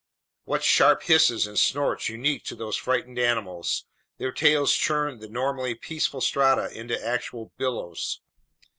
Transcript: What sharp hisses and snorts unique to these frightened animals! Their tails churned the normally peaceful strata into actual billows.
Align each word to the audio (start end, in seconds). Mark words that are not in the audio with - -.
What 0.45 0.63
sharp 0.63 1.03
hisses 1.03 1.45
and 1.45 1.59
snorts 1.59 2.09
unique 2.09 2.43
to 2.45 2.55
these 2.55 2.75
frightened 2.75 3.19
animals! 3.19 3.85
Their 4.17 4.31
tails 4.31 4.73
churned 4.73 5.21
the 5.21 5.29
normally 5.29 5.75
peaceful 5.75 6.21
strata 6.21 6.71
into 6.75 6.99
actual 7.05 7.53
billows. 7.59 8.19